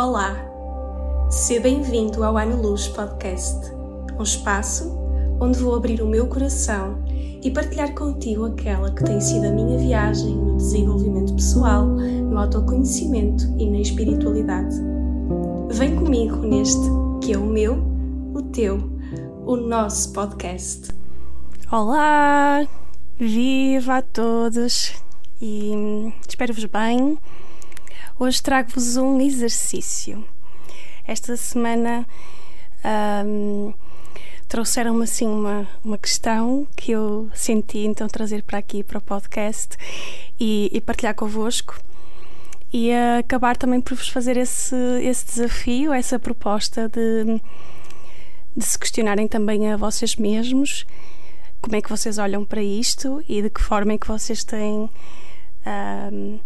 Olá, 0.00 0.36
seja 1.28 1.60
bem-vindo 1.60 2.22
ao 2.22 2.38
Ano 2.38 2.62
Luz 2.62 2.86
Podcast, 2.86 3.72
um 4.16 4.22
espaço 4.22 4.96
onde 5.40 5.58
vou 5.58 5.74
abrir 5.74 6.00
o 6.00 6.06
meu 6.06 6.28
coração 6.28 7.02
e 7.42 7.50
partilhar 7.50 7.92
contigo 7.96 8.44
aquela 8.44 8.92
que 8.92 9.02
tem 9.02 9.20
sido 9.20 9.46
a 9.46 9.50
minha 9.50 9.76
viagem 9.76 10.36
no 10.36 10.56
desenvolvimento 10.56 11.34
pessoal, 11.34 11.84
no 11.84 12.38
autoconhecimento 12.38 13.42
e 13.58 13.68
na 13.68 13.80
espiritualidade. 13.80 14.76
Vem 15.70 15.96
comigo 15.96 16.36
neste 16.36 16.88
que 17.20 17.32
é 17.32 17.36
o 17.36 17.44
meu, 17.44 17.82
o 18.32 18.40
teu, 18.40 18.78
o 19.44 19.56
nosso 19.56 20.12
podcast. 20.12 20.92
Olá, 21.72 22.64
viva 23.18 23.96
a 23.96 24.02
todos 24.02 24.94
e 25.42 26.12
espero-vos 26.28 26.66
bem. 26.66 27.18
Hoje 28.20 28.42
trago-vos 28.42 28.96
um 28.96 29.20
exercício. 29.20 30.26
Esta 31.06 31.36
semana 31.36 32.04
um, 33.24 33.72
trouxeram-me 34.48 35.04
assim 35.04 35.24
uma, 35.24 35.68
uma 35.84 35.96
questão 35.96 36.66
que 36.74 36.90
eu 36.90 37.30
senti 37.32 37.78
então 37.78 38.08
trazer 38.08 38.42
para 38.42 38.58
aqui, 38.58 38.82
para 38.82 38.98
o 38.98 39.00
podcast 39.00 39.76
e, 40.40 40.68
e 40.72 40.80
partilhar 40.80 41.14
convosco 41.14 41.80
e 42.72 42.90
acabar 43.20 43.56
também 43.56 43.80
por 43.80 43.96
vos 43.96 44.08
fazer 44.08 44.36
esse, 44.36 44.74
esse 45.00 45.24
desafio, 45.24 45.92
essa 45.92 46.18
proposta 46.18 46.88
de, 46.88 47.40
de 48.56 48.64
se 48.64 48.76
questionarem 48.76 49.28
também 49.28 49.70
a 49.70 49.76
vocês 49.76 50.16
mesmos 50.16 50.84
como 51.62 51.76
é 51.76 51.80
que 51.80 51.88
vocês 51.88 52.18
olham 52.18 52.44
para 52.44 52.64
isto 52.64 53.22
e 53.28 53.42
de 53.42 53.48
que 53.48 53.62
forma 53.62 53.92
é 53.92 53.98
que 53.98 54.08
vocês 54.08 54.42
têm 54.42 54.90
um, 56.12 56.40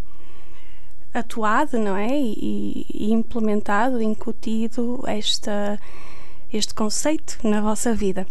atuado, 1.13 1.77
não 1.77 1.95
é? 1.95 2.09
E, 2.17 2.85
e, 2.93 3.11
implementado, 3.11 4.01
incutido 4.01 5.03
esta, 5.07 5.79
este 6.51 6.73
conceito 6.73 7.37
na 7.43 7.61
vossa 7.61 7.93
vida. 7.93 8.25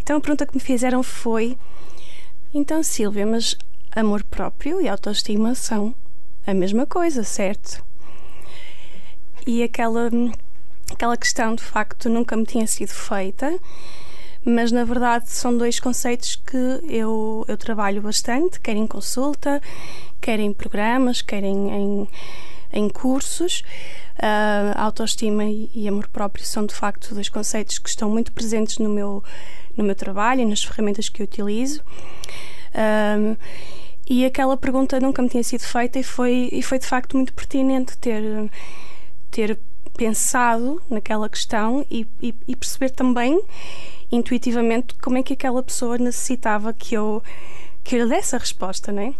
Então 0.00 0.16
a 0.16 0.20
pergunta 0.20 0.46
que 0.46 0.54
me 0.54 0.60
fizeram 0.60 1.02
foi: 1.02 1.56
então, 2.52 2.82
Silvia, 2.82 3.26
mas 3.26 3.56
amor 3.94 4.22
próprio 4.24 4.80
e 4.80 4.88
autoestima 4.88 5.54
são 5.54 5.94
a 6.46 6.54
mesma 6.54 6.86
coisa, 6.86 7.22
certo? 7.22 7.84
E 9.46 9.62
aquela, 9.62 10.10
aquela 10.90 11.16
questão 11.16 11.54
de 11.54 11.62
facto 11.62 12.08
nunca 12.08 12.36
me 12.36 12.44
tinha 12.46 12.66
sido 12.66 12.90
feita 12.90 13.58
mas 14.44 14.70
na 14.70 14.84
verdade 14.84 15.30
são 15.30 15.56
dois 15.56 15.80
conceitos 15.80 16.36
que 16.36 16.56
eu, 16.86 17.44
eu 17.48 17.56
trabalho 17.56 18.02
bastante, 18.02 18.60
quer 18.60 18.76
em 18.76 18.86
consulta, 18.86 19.60
quer 20.24 20.40
em 20.40 20.54
programas, 20.54 21.20
quer 21.20 21.44
em, 21.44 21.70
em, 21.70 22.08
em 22.72 22.88
cursos. 22.88 23.62
Uh, 24.16 24.72
autoestima 24.76 25.44
e, 25.44 25.70
e, 25.74 25.86
amor 25.86 26.08
próprio 26.08 26.46
são 26.46 26.64
de 26.64 26.74
facto 26.74 27.14
dois 27.14 27.28
conceitos 27.28 27.78
que 27.78 27.88
estão 27.88 28.08
muito 28.08 28.32
presentes 28.32 28.78
no 28.78 28.88
meu, 28.88 29.22
no 29.76 29.84
meu 29.84 29.94
trabalho 29.94 30.40
e 30.40 30.46
nas 30.46 30.64
ferramentas 30.64 31.10
que 31.10 31.20
eu 31.20 31.24
utilizo. 31.24 31.82
Uh, 32.70 33.36
e 34.08 34.24
aquela 34.24 34.56
pergunta 34.56 34.98
nunca 34.98 35.20
me 35.20 35.28
tinha 35.28 35.42
sido 35.42 35.62
feita 35.62 35.98
e 35.98 36.02
foi, 36.02 36.48
e 36.52 36.62
foi 36.62 36.78
de 36.78 36.86
facto 36.86 37.16
muito 37.16 37.34
pertinente 37.34 37.98
ter, 37.98 38.22
ter 39.30 39.58
pensado 39.96 40.80
naquela 40.88 41.28
questão 41.28 41.84
e, 41.90 42.06
e, 42.22 42.34
e 42.48 42.56
perceber 42.56 42.90
também 42.90 43.42
intuitivamente 44.10 44.94
como 45.02 45.18
é 45.18 45.22
que 45.22 45.34
aquela 45.34 45.62
pessoa 45.62 45.98
necessitava 45.98 46.72
que 46.72 46.94
eu 46.94 47.22
que 47.82 47.96
eu 47.96 48.04
lhe 48.04 48.14
desse 48.14 48.34
a 48.34 48.38
resposta, 48.38 48.90
né? 48.90 49.14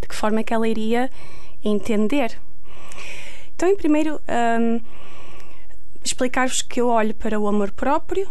De 0.00 0.08
que 0.08 0.14
forma 0.14 0.40
é 0.40 0.42
que 0.42 0.54
ela 0.54 0.68
iria 0.68 1.10
entender. 1.64 2.38
Então, 3.54 3.68
em 3.68 3.76
primeiro, 3.76 4.20
um, 4.60 4.80
explicar-vos 6.04 6.62
que 6.62 6.80
eu 6.80 6.88
olho 6.88 7.14
para 7.14 7.38
o 7.38 7.48
amor 7.48 7.72
próprio 7.72 8.28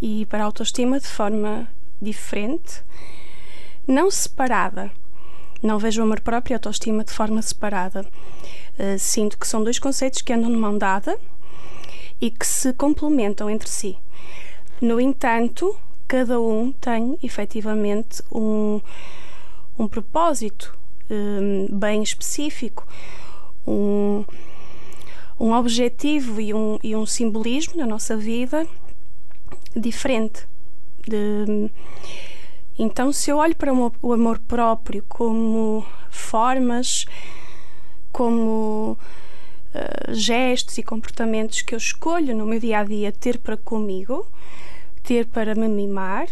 e 0.00 0.24
para 0.26 0.42
a 0.42 0.46
autoestima 0.46 1.00
de 1.00 1.08
forma 1.08 1.68
diferente, 2.00 2.82
não 3.86 4.10
separada. 4.10 4.90
Não 5.62 5.78
vejo 5.78 6.00
o 6.00 6.04
amor 6.04 6.20
próprio 6.20 6.52
e 6.52 6.54
a 6.54 6.56
autoestima 6.56 7.04
de 7.04 7.12
forma 7.12 7.42
separada. 7.42 8.06
Uh, 8.78 8.98
sinto 8.98 9.36
que 9.36 9.46
são 9.46 9.62
dois 9.62 9.78
conceitos 9.78 10.22
que 10.22 10.32
andam 10.32 10.50
de 10.50 10.56
mão 10.56 10.78
dada 10.78 11.18
e 12.20 12.30
que 12.30 12.46
se 12.46 12.72
complementam 12.72 13.50
entre 13.50 13.68
si. 13.68 13.98
No 14.80 15.00
entanto, 15.00 15.76
cada 16.08 16.40
um 16.40 16.72
tem 16.72 17.18
efetivamente 17.22 18.22
um, 18.32 18.80
um 19.78 19.86
propósito 19.86 20.78
um, 21.10 21.66
bem 21.70 22.02
específico, 22.02 22.86
um, 23.66 24.24
um 25.38 25.52
objetivo 25.52 26.40
e 26.40 26.54
um, 26.54 26.78
e 26.82 26.94
um 26.94 27.04
simbolismo 27.04 27.76
na 27.76 27.86
nossa 27.86 28.16
vida 28.16 28.66
diferente. 29.74 30.46
De, 31.06 31.70
então, 32.78 33.12
se 33.12 33.30
eu 33.30 33.38
olho 33.38 33.54
para 33.56 33.72
o 33.72 34.12
amor 34.12 34.38
próprio 34.38 35.04
como 35.08 35.84
formas, 36.10 37.04
como 38.12 38.96
uh, 39.74 40.14
gestos 40.14 40.78
e 40.78 40.82
comportamentos 40.82 41.62
que 41.62 41.74
eu 41.74 41.78
escolho 41.78 42.34
no 42.34 42.46
meu 42.46 42.58
dia 42.58 42.78
a 42.78 42.84
dia 42.84 43.12
ter 43.12 43.38
para 43.38 43.56
comigo, 43.56 44.26
ter 45.02 45.26
para 45.26 45.54
me 45.54 45.68
mimar, 45.68 46.28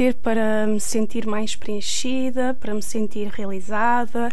ter 0.00 0.14
para 0.14 0.66
me 0.66 0.80
sentir 0.80 1.26
mais 1.26 1.54
preenchida, 1.54 2.54
para 2.54 2.72
me 2.72 2.80
sentir 2.80 3.28
realizada, 3.28 4.30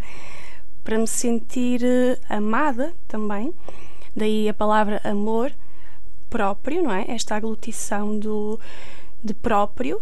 para 0.82 0.98
me 0.98 1.06
sentir 1.06 1.84
eh, 1.84 2.18
amada 2.30 2.94
também. 3.06 3.54
Daí 4.16 4.48
a 4.48 4.54
palavra 4.54 5.02
amor 5.04 5.52
próprio, 6.30 6.84
não 6.84 6.94
é? 6.94 7.04
Esta 7.10 7.36
aglutição 7.36 8.18
do 8.18 8.58
de 9.22 9.34
próprio, 9.34 10.02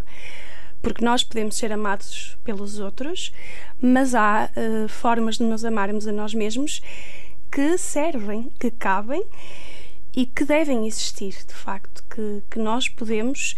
porque 0.84 1.04
nós 1.04 1.24
podemos 1.24 1.58
ser 1.58 1.72
amados 1.72 2.38
pelos 2.44 2.78
outros, 2.78 3.34
mas 3.82 4.14
há 4.14 4.52
uh, 4.56 4.88
formas 4.88 5.40
de 5.40 5.46
nos 5.46 5.66
amarmos 5.66 6.06
a 6.06 6.12
nós 6.12 6.36
mesmos 6.36 6.80
que 7.52 7.76
servem, 7.76 8.52
que 8.60 8.70
cabem 8.70 9.26
e 10.16 10.28
que 10.28 10.46
devem 10.46 10.86
existir, 10.86 11.34
de 11.48 11.56
facto, 11.56 12.04
que, 12.08 12.44
que 12.52 12.60
nós 12.60 12.88
podemos 12.88 13.56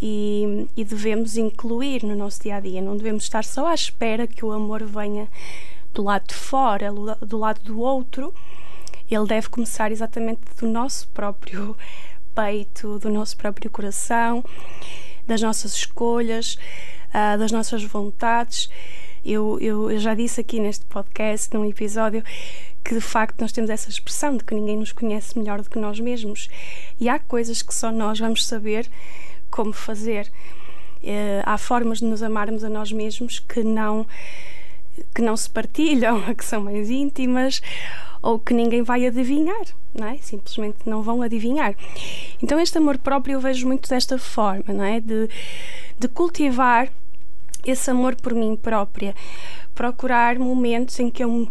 e, 0.00 0.68
e, 0.76 0.84
devemos 0.84 1.36
incluir 1.36 2.02
no 2.02 2.14
nosso 2.14 2.42
dia 2.42 2.56
a 2.56 2.60
dia. 2.60 2.82
Não 2.82 2.96
devemos 2.96 3.24
estar 3.24 3.44
só 3.44 3.66
à 3.66 3.74
espera 3.74 4.26
que 4.26 4.44
o 4.44 4.52
amor 4.52 4.84
venha 4.84 5.28
do 5.92 6.02
lado 6.02 6.28
de 6.28 6.34
fora, 6.34 6.92
do 6.92 7.38
lado 7.38 7.62
do 7.62 7.80
outro. 7.80 8.34
Ele 9.10 9.26
deve 9.26 9.48
começar 9.48 9.92
exatamente 9.92 10.40
do 10.58 10.66
nosso 10.66 11.08
próprio 11.08 11.76
peito, 12.34 12.98
do 12.98 13.08
nosso 13.08 13.36
próprio 13.36 13.70
coração, 13.70 14.44
das 15.26 15.40
nossas 15.40 15.74
escolhas, 15.74 16.58
uh, 17.08 17.38
das 17.38 17.52
nossas 17.52 17.84
vontades. 17.84 18.68
Eu, 19.24 19.58
eu, 19.60 19.90
eu 19.90 19.98
já 19.98 20.14
disse 20.14 20.40
aqui 20.40 20.60
neste 20.60 20.84
podcast, 20.84 21.54
num 21.54 21.64
episódio, 21.64 22.22
que 22.84 22.94
de 22.94 23.00
facto 23.00 23.40
nós 23.40 23.52
temos 23.52 23.70
essa 23.70 23.88
expressão 23.88 24.36
de 24.36 24.44
que 24.44 24.54
ninguém 24.54 24.76
nos 24.76 24.92
conhece 24.92 25.38
melhor 25.38 25.62
do 25.62 25.70
que 25.70 25.78
nós 25.78 25.98
mesmos 25.98 26.50
e 27.00 27.08
há 27.08 27.18
coisas 27.18 27.62
que 27.62 27.74
só 27.74 27.90
nós 27.90 28.18
vamos 28.18 28.46
saber 28.46 28.86
como 29.54 29.72
fazer. 29.72 30.26
Uh, 31.00 31.44
há 31.44 31.56
formas 31.56 31.98
de 31.98 32.06
nos 32.06 32.24
amarmos 32.24 32.64
a 32.64 32.68
nós 32.68 32.90
mesmos 32.90 33.38
que 33.38 33.62
não 33.62 34.04
que 35.14 35.22
não 35.22 35.36
se 35.36 35.48
partilham, 35.48 36.22
que 36.34 36.44
são 36.44 36.62
mais 36.62 36.90
íntimas 36.90 37.62
ou 38.20 38.38
que 38.38 38.52
ninguém 38.52 38.82
vai 38.82 39.06
adivinhar, 39.06 39.64
não 39.92 40.08
é? 40.08 40.18
Simplesmente 40.18 40.78
não 40.86 41.02
vão 41.02 41.22
adivinhar. 41.22 41.76
Então 42.42 42.58
este 42.58 42.78
amor 42.78 42.98
próprio 42.98 43.34
eu 43.34 43.40
vejo 43.40 43.66
muito 43.66 43.88
desta 43.88 44.18
forma, 44.18 44.74
não 44.74 44.82
é? 44.84 45.00
De, 45.00 45.28
de 45.98 46.08
cultivar 46.08 46.88
esse 47.64 47.90
amor 47.90 48.16
por 48.16 48.34
mim 48.34 48.56
própria, 48.56 49.14
procurar 49.74 50.36
momentos 50.38 50.98
em 50.98 51.10
que 51.10 51.22
eu 51.22 51.30
uh, 51.30 51.50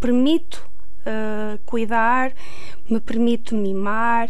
permito 0.00 0.68
uh, 1.00 1.58
cuidar, 1.64 2.32
me 2.90 3.00
permito 3.00 3.54
mimar, 3.54 4.28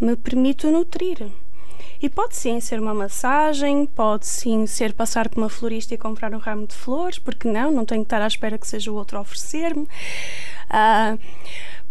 me 0.00 0.16
permito 0.16 0.70
nutrir. 0.70 1.30
E 2.00 2.10
pode 2.10 2.34
sim 2.34 2.58
ser 2.60 2.80
uma 2.80 2.92
massagem, 2.92 3.86
pode 3.86 4.26
sim 4.26 4.66
ser 4.66 4.92
passar 4.92 5.28
por 5.28 5.38
uma 5.38 5.48
florista 5.48 5.94
e 5.94 5.98
comprar 5.98 6.34
um 6.34 6.38
ramo 6.38 6.66
de 6.66 6.74
flores, 6.74 7.18
porque 7.18 7.48
não? 7.48 7.70
Não 7.70 7.84
tenho 7.84 8.02
que 8.02 8.06
estar 8.06 8.20
à 8.20 8.26
espera 8.26 8.58
que 8.58 8.66
seja 8.66 8.90
o 8.90 8.94
outro 8.94 9.18
a 9.18 9.20
oferecer-me. 9.20 9.82
Uh, 9.82 11.18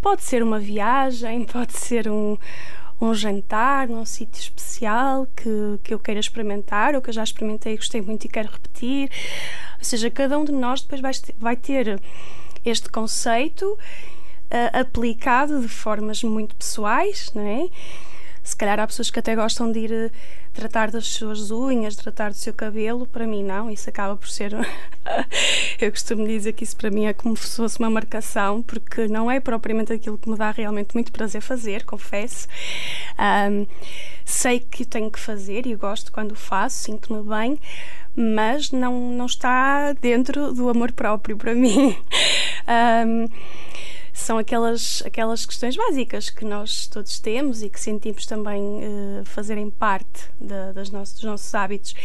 pode 0.02 0.24
ser 0.24 0.44
uma 0.44 0.60
viagem, 0.60 1.46
pode 1.52 1.74
ser 1.78 2.10
um, 2.10 2.38
um 3.00 3.14
jantar 3.14 3.88
num 3.88 4.06
sítio 4.06 4.42
especial 4.42 5.28
que, 5.36 5.80
que 5.84 5.94
eu 5.94 6.00
queira 6.00 6.20
experimentar 6.20 6.94
ou 6.94 7.02
que 7.02 7.10
eu 7.10 7.14
já 7.14 7.24
experimentei 7.24 7.74
e 7.74 7.78
gostei 7.78 8.02
muito 8.02 8.26
e 8.26 8.28
quero 8.30 8.52
repetir. 8.52 9.10
Ou 9.78 9.86
seja, 9.86 10.10
cada 10.10 10.38
um 10.38 10.44
de 10.44 10.52
nós 10.52 10.82
depois 10.82 11.00
vai, 11.00 11.12
vai 11.40 11.56
ter 11.56 12.02
este 12.66 12.90
conceito 12.90 13.66
uh, 14.52 14.80
aplicado 14.80 15.62
de 15.62 15.68
formas 15.68 16.22
muito 16.24 16.56
pessoais, 16.56 17.32
não 17.34 17.44
é? 17.44 17.70
Se 18.44 18.56
calhar 18.56 18.80
há 18.80 18.88
pessoas 18.88 19.10
que 19.10 19.20
até 19.20 19.36
gostam 19.36 19.72
de 19.72 19.80
ir 19.80 19.92
eh, 19.92 20.12
tratar 20.54 20.90
das 20.90 21.08
suas 21.08 21.52
unhas, 21.52 21.96
tratar 21.96 22.32
do 22.32 22.36
seu 22.36 22.54
cabelo. 22.54 23.06
Para 23.06 23.28
mim, 23.28 23.44
não. 23.44 23.70
Isso 23.70 23.90
acaba 23.90 24.16
por 24.16 24.28
ser. 24.28 24.52
Eu 25.80 25.92
costumo 25.92 26.28
dizer 26.28 26.54
que 26.54 26.64
isso 26.64 26.76
para 26.76 26.90
mim 26.90 27.06
é 27.06 27.14
como 27.14 27.36
se 27.38 27.56
fosse 27.56 27.80
uma 27.80 27.90
marcação, 27.90 28.62
porque 28.62 29.08
não 29.08 29.30
é 29.30 29.40
propriamente 29.40 29.94
aquilo 29.94 30.18
que 30.18 30.30
me 30.30 30.38
dá 30.38 30.52
realmente 30.52 30.94
muito 30.94 31.12
prazer 31.12 31.42
fazer, 31.42 31.86
confesso. 31.86 32.48
Um, 33.20 33.66
sei 34.26 34.60
que 34.60 34.86
tenho 34.86 35.10
que 35.10 35.20
fazer 35.20 35.66
e 35.66 35.76
gosto 35.76 36.12
quando 36.12 36.36
faço, 36.36 36.84
sinto-me 36.84 37.24
bem, 37.24 37.60
mas 38.16 38.72
não, 38.72 39.12
não 39.12 39.26
está 39.26 39.94
dentro 39.94 40.54
do 40.54 40.70
amor 40.70 40.92
próprio 40.92 41.38
para 41.38 41.54
mim. 41.54 41.96
Um, 42.68 43.28
são 44.14 44.38
aquelas, 44.38 45.02
aquelas 45.06 45.46
questões 45.46 45.76
básicas 45.76 46.30
que 46.30 46.44
nós 46.46 46.88
todos 46.88 47.20
temos 47.20 47.64
e 47.64 47.70
que 47.70 47.80
sentimos 47.80 48.26
também 48.26 48.62
uh, 48.62 49.26
fazerem 49.26 49.70
parte 49.70 50.30
das 50.40 50.90
nossos, 50.90 51.16
dos 51.16 51.24
nossos 51.24 51.56
hábitos. 51.56 51.96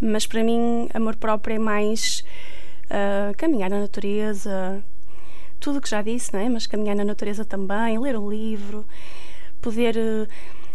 Mas 0.00 0.26
para 0.26 0.44
mim, 0.44 0.88
amor 0.92 1.16
próprio 1.16 1.56
é 1.56 1.58
mais 1.58 2.22
uh, 2.84 3.36
caminhar 3.36 3.70
na 3.70 3.80
natureza, 3.80 4.82
tudo 5.58 5.78
o 5.78 5.80
que 5.80 5.88
já 5.88 6.02
disse, 6.02 6.32
não 6.32 6.40
é? 6.40 6.48
Mas 6.48 6.66
caminhar 6.66 6.96
na 6.96 7.04
natureza 7.04 7.44
também, 7.44 7.98
ler 7.98 8.16
um 8.18 8.30
livro, 8.30 8.86
poder. 9.60 9.96
Uh, 9.96 10.28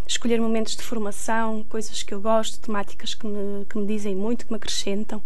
escolher 0.08 0.40
momentos 0.40 0.76
de 0.76 0.84
formação, 0.84 1.64
coisas 1.64 2.04
que 2.04 2.14
eu 2.14 2.22
gosto, 2.22 2.60
temáticas 2.60 3.14
que 3.14 3.26
me, 3.26 3.66
que 3.66 3.78
me 3.78 3.88
dizem 3.88 4.16
muito, 4.16 4.46
que 4.46 4.52
me 4.52 4.58
acrescentam. 4.58 5.22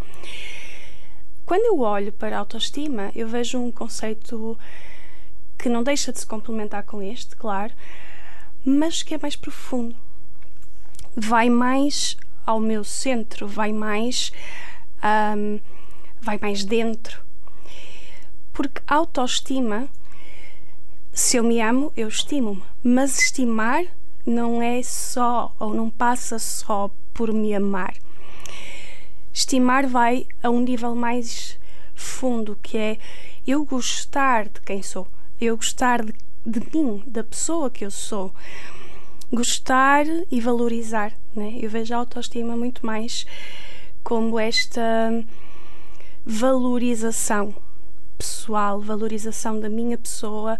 Quando 1.45 1.65
eu 1.65 1.79
olho 1.79 2.11
para 2.11 2.35
a 2.35 2.39
autoestima, 2.39 3.11
eu 3.15 3.27
vejo 3.27 3.57
um 3.57 3.71
conceito 3.71 4.57
que 5.57 5.69
não 5.69 5.83
deixa 5.83 6.11
de 6.11 6.19
se 6.19 6.27
complementar 6.27 6.83
com 6.83 7.01
este, 7.01 7.35
claro, 7.35 7.73
mas 8.63 9.01
que 9.01 9.15
é 9.15 9.17
mais 9.17 9.35
profundo. 9.35 9.95
Vai 11.15 11.49
mais 11.49 12.15
ao 12.45 12.59
meu 12.59 12.83
centro, 12.83 13.47
vai 13.47 13.73
mais, 13.73 14.31
um, 15.35 15.59
vai 16.21 16.37
mais 16.39 16.63
dentro. 16.63 17.21
Porque 18.53 18.81
autoestima, 18.87 19.89
se 21.11 21.37
eu 21.37 21.43
me 21.43 21.61
amo, 21.61 21.91
eu 21.95 22.07
estimo-me. 22.07 22.63
Mas 22.83 23.19
estimar 23.19 23.85
não 24.25 24.61
é 24.61 24.81
só, 24.83 25.55
ou 25.59 25.73
não 25.73 25.89
passa 25.89 26.37
só 26.37 26.91
por 27.13 27.33
me 27.33 27.53
amar. 27.55 27.93
Estimar 29.33 29.87
vai 29.87 30.27
a 30.41 30.49
um 30.49 30.61
nível 30.61 30.95
mais 30.95 31.59
fundo, 31.93 32.57
que 32.61 32.77
é 32.77 32.97
eu 33.45 33.63
gostar 33.65 34.49
de 34.49 34.61
quem 34.61 34.81
sou 34.81 35.07
eu 35.39 35.55
gostar 35.55 36.03
de, 36.03 36.13
de 36.45 36.59
mim, 36.73 37.03
da 37.05 37.23
pessoa 37.23 37.69
que 37.69 37.85
eu 37.85 37.91
sou. 37.91 38.33
Gostar 39.31 40.05
e 40.31 40.39
valorizar. 40.39 41.13
Né? 41.35 41.59
Eu 41.61 41.69
vejo 41.69 41.93
a 41.93 41.97
autoestima 41.97 42.55
muito 42.55 42.85
mais 42.85 43.25
como 44.03 44.39
esta 44.39 45.23
valorização 46.25 47.53
pessoal, 48.17 48.81
valorização 48.81 49.59
da 49.59 49.69
minha 49.69 49.97
pessoa, 49.97 50.57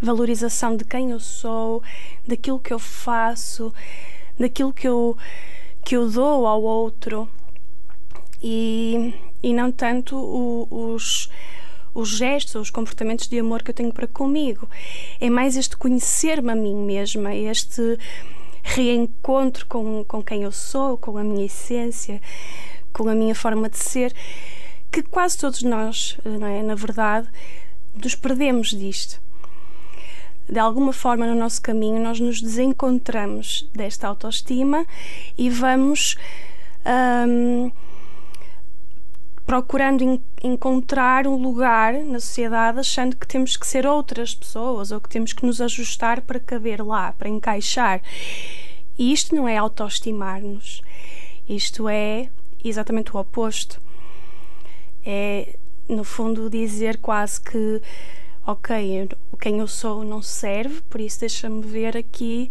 valorização 0.00 0.76
de 0.76 0.84
quem 0.84 1.10
eu 1.10 1.20
sou, 1.20 1.82
daquilo 2.26 2.60
que 2.60 2.72
eu 2.72 2.78
faço, 2.78 3.72
daquilo 4.38 4.72
que 4.72 4.86
eu, 4.86 5.16
que 5.84 5.96
eu 5.96 6.10
dou 6.10 6.46
ao 6.46 6.62
outro 6.62 7.28
e, 8.42 9.14
e 9.42 9.54
não 9.54 9.72
tanto 9.72 10.16
o, 10.16 10.94
os 10.94 11.30
os 11.94 12.08
gestos, 12.08 12.54
os 12.56 12.70
comportamentos 12.70 13.28
de 13.28 13.38
amor 13.38 13.62
que 13.62 13.70
eu 13.70 13.74
tenho 13.74 13.92
para 13.92 14.06
comigo. 14.06 14.68
É 15.20 15.30
mais 15.30 15.56
este 15.56 15.76
conhecer-me 15.76 16.50
a 16.50 16.56
mim 16.56 16.74
mesma, 16.74 17.34
este 17.34 17.98
reencontro 18.62 19.66
com, 19.66 20.04
com 20.04 20.22
quem 20.22 20.42
eu 20.42 20.52
sou, 20.52 20.98
com 20.98 21.16
a 21.16 21.22
minha 21.22 21.46
essência, 21.46 22.20
com 22.92 23.08
a 23.08 23.14
minha 23.14 23.34
forma 23.34 23.68
de 23.68 23.78
ser, 23.78 24.12
que 24.90 25.02
quase 25.02 25.38
todos 25.38 25.62
nós, 25.62 26.16
não 26.24 26.46
é, 26.46 26.62
na 26.62 26.74
verdade, 26.74 27.28
nos 27.94 28.14
perdemos 28.14 28.70
disto. 28.70 29.22
De 30.48 30.58
alguma 30.58 30.92
forma, 30.92 31.26
no 31.26 31.34
nosso 31.34 31.60
caminho, 31.62 32.02
nós 32.02 32.20
nos 32.20 32.40
desencontramos 32.40 33.68
desta 33.72 34.08
autoestima 34.08 34.86
e 35.38 35.48
vamos. 35.48 36.16
Hum, 36.86 37.72
procurando 39.46 40.02
en 40.02 40.22
encontrar 40.42 41.26
um 41.26 41.36
lugar 41.36 41.94
na 41.94 42.20
sociedade 42.20 42.78
achando 42.78 43.16
que 43.16 43.26
temos 43.26 43.56
que 43.56 43.66
ser 43.66 43.86
outras 43.86 44.34
pessoas 44.34 44.90
ou 44.90 45.00
que 45.00 45.08
temos 45.08 45.32
que 45.32 45.44
nos 45.44 45.60
ajustar 45.60 46.22
para 46.22 46.40
caber 46.40 46.84
lá, 46.84 47.12
para 47.12 47.28
encaixar. 47.28 48.00
E 48.98 49.12
isto 49.12 49.34
não 49.34 49.48
é 49.48 49.56
autoestimar-nos. 49.56 50.82
Isto 51.48 51.88
é 51.88 52.28
exatamente 52.64 53.14
o 53.14 53.20
oposto. 53.20 53.80
É, 55.04 55.58
no 55.88 56.04
fundo, 56.04 56.48
dizer 56.48 56.98
quase 56.98 57.40
que, 57.40 57.82
ok, 58.46 59.08
quem 59.40 59.58
eu 59.58 59.68
sou 59.68 60.04
não 60.04 60.22
serve, 60.22 60.80
por 60.82 61.00
isso 61.00 61.20
deixa-me 61.20 61.62
ver 61.62 61.96
aqui 61.96 62.50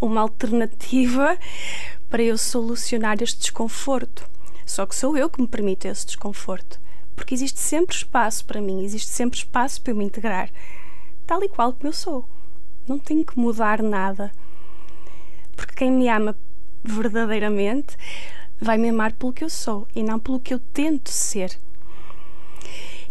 uma 0.00 0.20
alternativa 0.20 1.38
para 2.10 2.22
eu 2.22 2.36
solucionar 2.36 3.22
este 3.22 3.38
desconforto. 3.38 4.35
Só 4.66 4.84
que 4.84 4.96
sou 4.96 5.16
eu 5.16 5.30
que 5.30 5.40
me 5.40 5.46
permito 5.46 5.86
esse 5.86 6.04
desconforto. 6.04 6.80
Porque 7.14 7.32
existe 7.32 7.60
sempre 7.60 7.96
espaço 7.96 8.44
para 8.44 8.60
mim, 8.60 8.84
existe 8.84 9.08
sempre 9.08 9.38
espaço 9.38 9.80
para 9.80 9.92
eu 9.92 9.96
me 9.96 10.04
integrar, 10.04 10.50
tal 11.26 11.42
e 11.42 11.48
qual 11.48 11.72
como 11.72 11.88
eu 11.88 11.92
sou. 11.92 12.28
Não 12.86 12.98
tenho 12.98 13.24
que 13.24 13.38
mudar 13.38 13.82
nada. 13.82 14.30
Porque 15.54 15.74
quem 15.74 15.90
me 15.90 16.08
ama 16.08 16.36
verdadeiramente 16.84 17.96
vai 18.60 18.76
me 18.76 18.90
amar 18.90 19.12
pelo 19.12 19.32
que 19.32 19.44
eu 19.44 19.50
sou 19.50 19.88
e 19.94 20.02
não 20.02 20.18
pelo 20.18 20.40
que 20.40 20.52
eu 20.52 20.58
tento 20.58 21.08
ser. 21.08 21.58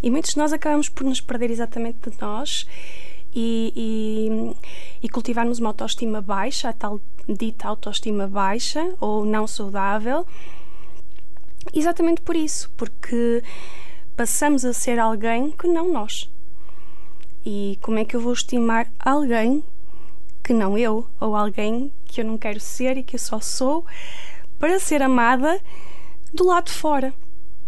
E 0.04 0.12
muitos 0.12 0.32
de 0.32 0.38
nós 0.38 0.54
acabamos 0.54 0.90
por 0.90 1.04
nos 1.04 1.20
perder 1.20 1.50
exatamente 1.50 2.10
de 2.10 2.22
nós 2.22 2.68
e, 3.34 3.74
e, 3.76 4.56
e 5.04 5.10
cultivarmos 5.10 5.60
uma 5.60 5.70
autoestima 5.70 6.22
baixa, 6.22 6.70
a 6.70 6.74
tal 6.74 7.00
dita 7.28 7.68
autoestima 7.68 8.28
baixa 8.28 8.94
ou 9.00 9.26
não 9.26 9.48
saudável, 9.48 10.26
Exatamente 11.74 12.22
por 12.22 12.36
isso, 12.36 12.72
porque 12.78 13.44
passamos 14.16 14.64
a 14.64 14.74
ser 14.74 15.00
alguém 15.00 15.52
que 15.52 15.68
não 15.68 15.92
nós. 15.92 16.30
E 17.46 17.78
como 17.82 18.00
é 18.00 18.06
que 18.06 18.16
eu 18.16 18.22
vou 18.22 18.34
estimar 18.34 18.88
alguém 19.00 19.64
que 20.44 20.54
não 20.54 20.78
eu, 20.78 21.08
ou 21.20 21.36
alguém 21.36 21.92
que 22.06 22.22
eu 22.22 22.26
não 22.26 22.38
quero 22.38 22.60
ser 22.60 22.98
e 22.98 23.04
que 23.04 23.16
eu 23.16 23.20
só 23.20 23.40
sou 23.40 23.86
para 24.60 24.80
ser 24.80 25.02
amada 25.02 25.60
do 26.34 26.46
lado 26.46 26.66
de 26.66 26.74
fora, 26.74 27.14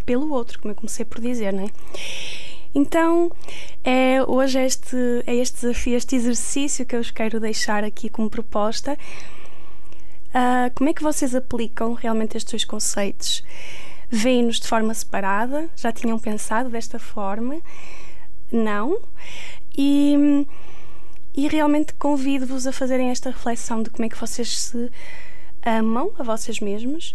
pelo 0.06 0.32
outro, 0.32 0.60
como 0.60 0.72
eu 0.72 0.76
comecei 0.76 1.04
por 1.04 1.20
dizer, 1.20 1.52
não 1.52 1.64
é? 1.64 1.72
Então, 2.74 3.32
é, 3.84 4.24
hoje 4.28 4.60
é 4.60 4.66
este, 4.66 4.96
é 5.26 5.36
este 5.36 5.62
desafio, 5.62 5.96
este 5.96 6.16
exercício 6.16 6.86
que 6.86 6.96
eu 6.96 7.02
vos 7.02 7.12
quero 7.12 7.40
deixar 7.40 7.83
aqui 7.83 8.10
como 8.10 8.30
proposta. 8.30 8.98
Uh, 10.30 10.71
como 10.76 10.90
é 10.90 10.94
que 10.94 11.02
vocês 11.02 11.33
aplicam 11.33 11.94
realmente 11.94 12.38
estes 12.38 12.52
dois 12.52 12.66
conceitos? 12.66 13.44
Veem-nos 14.09 14.59
de 14.59 14.68
forma 14.68 14.94
separada? 14.94 15.69
Já 15.76 15.92
tinham 15.92 16.19
pensado 16.19 16.69
desta 16.69 16.99
forma? 16.99 17.61
Não. 18.52 18.99
E, 19.78 20.45
e 21.35 21.47
realmente 21.47 21.94
convido-vos 21.94 22.66
a 22.66 22.71
fazerem 22.71 23.09
esta 23.09 23.30
reflexão 23.30 23.83
de 23.83 23.90
como 23.90 24.06
é 24.06 24.09
que 24.09 24.19
vocês 24.19 24.59
se 24.59 24.92
amam 25.66 26.11
a 26.18 26.23
vocês 26.23 26.59
mesmos 26.59 27.14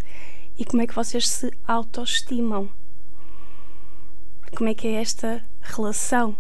e 0.59 0.65
como 0.65 0.83
é 0.83 0.87
que 0.87 0.95
vocês 0.95 1.29
se 1.29 1.51
autoestimam. 1.67 2.69
Como 4.57 4.69
é 4.69 4.75
que 4.75 4.87
é 4.87 5.01
esta 5.01 5.43
relação 5.63 6.37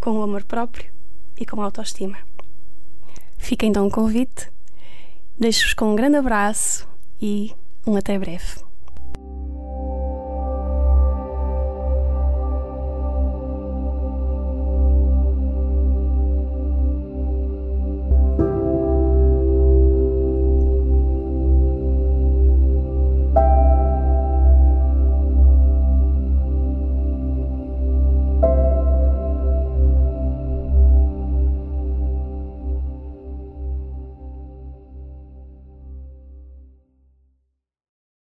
com 0.00 0.18
o 0.18 0.22
amor 0.22 0.44
próprio 0.44 0.92
e 1.38 1.46
com 1.46 1.60
a 1.60 1.64
autoestima. 1.64 2.18
Fica 3.38 3.66
então 3.66 3.86
um 3.86 3.90
convite. 3.90 4.50
Deixo-vos 5.38 5.74
com 5.74 5.92
um 5.92 5.96
grande 5.96 6.16
abraço 6.16 6.88
e 7.20 7.54
um 7.86 7.96
até 7.96 8.18
breve. 8.18 8.73